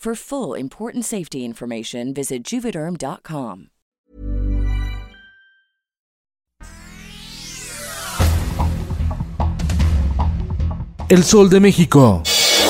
[0.00, 3.66] For full important safety information, visit juvederm.com.
[11.10, 12.22] El Sol de México.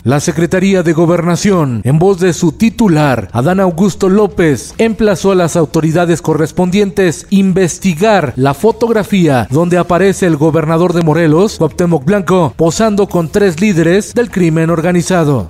[0.02, 5.54] La Secretaría de Gobernación, en voz de su titular, Adán Augusto López, emplazó a las
[5.54, 13.28] autoridades correspondientes investigar la fotografía donde aparece el gobernador de Morelos, Cuauhtémoc Blanco, posando con
[13.28, 15.48] tres líderes del crimen organizado.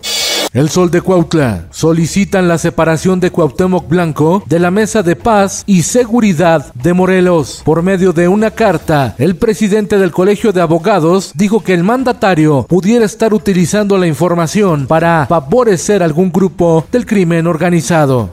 [0.52, 5.62] El Sol de Cuautla solicitan la separación de Cuauhtémoc Blanco de la Mesa de Paz
[5.64, 7.62] y Seguridad de Morelos.
[7.64, 12.66] Por medio de una carta, el presidente del Colegio de Abogados dijo que el mandatario
[12.68, 18.28] pudiera estar utilizando la información para favorecer algún grupo del crimen organizado.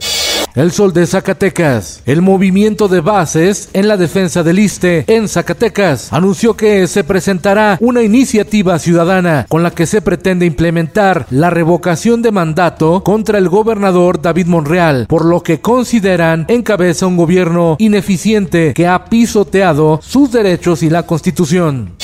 [0.58, 2.02] El Sol de Zacatecas.
[2.04, 7.78] El movimiento de bases en la defensa del ISTE en Zacatecas anunció que se presentará
[7.80, 13.48] una iniciativa ciudadana con la que se pretende implementar la revocación de mandato contra el
[13.48, 20.32] gobernador David Monreal, por lo que consideran encabeza un gobierno ineficiente que ha pisoteado sus
[20.32, 21.94] derechos y la constitución.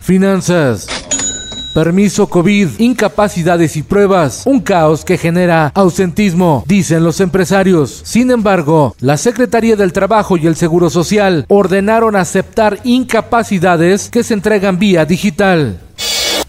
[0.00, 0.99] Finanzas.
[1.72, 8.00] Permiso COVID, incapacidades y pruebas, un caos que genera ausentismo, dicen los empresarios.
[8.04, 14.34] Sin embargo, la Secretaría del Trabajo y el Seguro Social ordenaron aceptar incapacidades que se
[14.34, 15.78] entregan vía digital.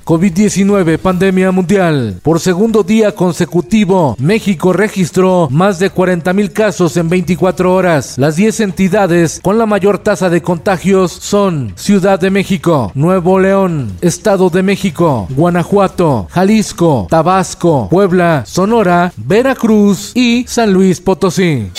[0.06, 2.20] COVID-19, pandemia mundial.
[2.24, 8.18] Por segundo día consecutivo, México registró más de 40 mil casos en 24 horas.
[8.18, 13.92] Las 10 entidades con la mayor tasa de contagios son Ciudad de México, Nuevo León,
[14.02, 21.70] Estado de México, Guanajuato, Jalisco, Tabasco, Puebla, Sonora, Veracruz y San Luis Potosí.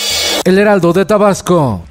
[0.43, 1.83] El Heraldo de Tabasco.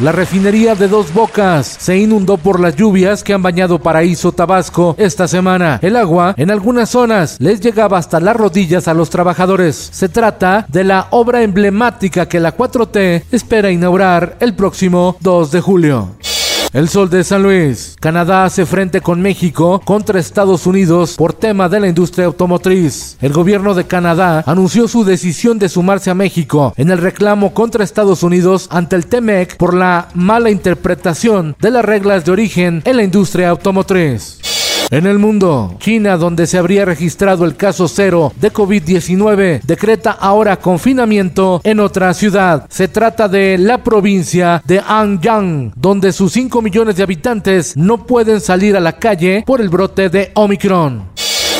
[0.00, 4.96] La refinería de Dos Bocas se inundó por las lluvias que han bañado Paraíso Tabasco
[4.98, 5.78] esta semana.
[5.82, 9.90] El agua en algunas zonas les llegaba hasta las rodillas a los trabajadores.
[9.92, 15.60] Se trata de la obra emblemática que la 4T espera inaugurar el próximo 2 de
[15.60, 16.33] julio.
[16.74, 17.94] El Sol de San Luis.
[18.00, 23.16] Canadá hace frente con México contra Estados Unidos por tema de la industria automotriz.
[23.20, 27.84] El gobierno de Canadá anunció su decisión de sumarse a México en el reclamo contra
[27.84, 32.96] Estados Unidos ante el TEMEC por la mala interpretación de las reglas de origen en
[32.96, 34.53] la industria automotriz.
[34.90, 40.56] En el mundo, China, donde se habría registrado el caso cero de COVID-19, decreta ahora
[40.56, 42.66] confinamiento en otra ciudad.
[42.68, 48.40] Se trata de la provincia de Anyang, donde sus 5 millones de habitantes no pueden
[48.40, 51.13] salir a la calle por el brote de Omicron.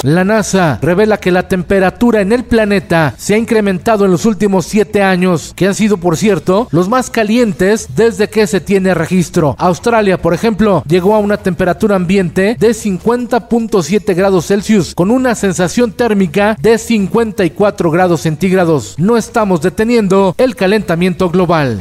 [0.04, 4.66] La NASA revela que la temperatura en el planeta se ha incrementado en los últimos
[4.66, 9.56] siete años, que han sido, por cierto, los más calientes desde que se tiene registro.
[9.58, 15.90] Australia, por ejemplo, llegó a una temperatura ambiente de 50.7 grados Celsius, con una sensación
[15.90, 18.96] térmica de 54 grados centígrados.
[18.98, 21.80] No estamos deteniendo el calentamiento global.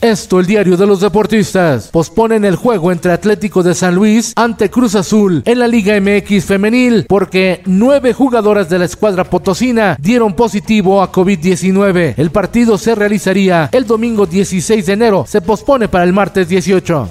[0.00, 1.88] Esto, el diario de los deportistas.
[1.88, 6.46] Posponen el juego entre Atlético de San Luis ante Cruz Azul en la Liga MX
[6.46, 12.14] femenil porque nueve jugadoras de la escuadra potosina dieron positivo a COVID-19.
[12.16, 15.24] El partido se realizaría el domingo 16 de enero.
[15.28, 17.10] Se pospone para el martes 18.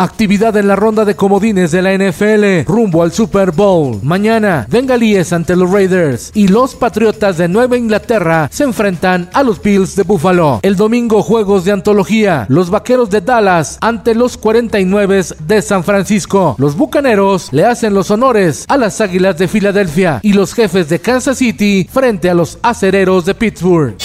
[0.00, 3.98] Actividad en la ronda de comodines de la NFL rumbo al Super Bowl.
[4.04, 9.60] Mañana, Bengalíes ante los Raiders y los Patriotas de Nueva Inglaterra se enfrentan a los
[9.60, 10.60] Bills de Buffalo.
[10.62, 12.46] El domingo, juegos de antología.
[12.48, 16.54] Los Vaqueros de Dallas ante los 49 de San Francisco.
[16.58, 21.00] Los Bucaneros le hacen los honores a las Águilas de Filadelfia y los jefes de
[21.00, 23.96] Kansas City frente a los Acereros de Pittsburgh.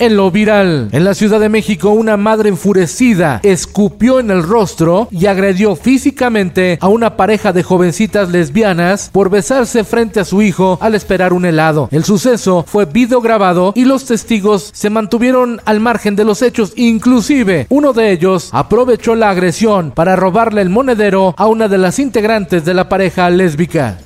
[0.00, 0.88] En lo viral.
[0.90, 6.78] En la Ciudad de México, una madre enfurecida escupió en el rostro y agredió físicamente
[6.80, 11.44] a una pareja de jovencitas lesbianas por besarse frente a su hijo al esperar un
[11.44, 11.88] helado.
[11.92, 16.72] El suceso fue videograbado y los testigos se mantuvieron al margen de los hechos.
[16.76, 21.98] Inclusive, uno de ellos aprovechó la agresión para robarle el monedero a una de las
[21.98, 23.98] integrantes de la pareja lésbica.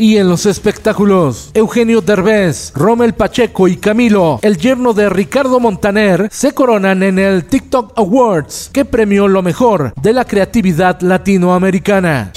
[0.00, 6.28] Y en los espectáculos, Eugenio Derbez, Rommel Pacheco y Camilo, el yerno de Ricardo Montaner,
[6.30, 12.30] se coronan en el TikTok Awards, que premió lo mejor de la creatividad latinoamericana.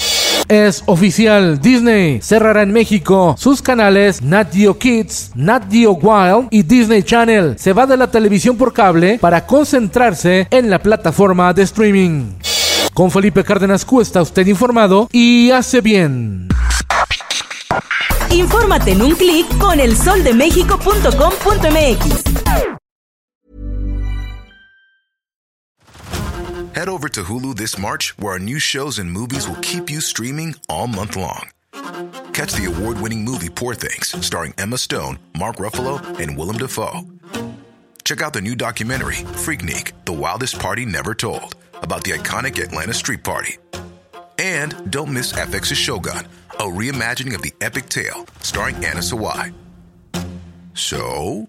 [0.48, 6.64] Es oficial, Disney cerrará en México sus canales Nat Geo Kids, Nat Geo Wild y
[6.64, 7.54] Disney Channel.
[7.58, 12.32] Se va de la televisión por cable para concentrarse en la plataforma de streaming.
[12.92, 16.48] Con Felipe Cárdenas Cuesta, usted informado y hace bien.
[18.32, 22.22] Infórmate en un clic con elsoldemexico.com.mx.
[26.74, 30.00] Head over to Hulu this March, where our new shows and movies will keep you
[30.00, 31.50] streaming all month long.
[32.32, 37.02] Catch the award winning movie Poor Things, starring Emma Stone, Mark Ruffalo, and Willem Dafoe.
[38.04, 42.94] Check out the new documentary, Freaknik The Wildest Party Never Told, about the iconic Atlanta
[42.94, 43.58] Street Party.
[44.38, 46.26] And don't miss FX's Shogun,
[46.58, 49.54] a reimagining of the epic tale starring Anna Sawai.
[50.74, 51.48] So,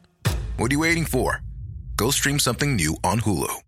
[0.58, 1.42] what are you waiting for?
[1.96, 3.63] Go stream something new on Hulu.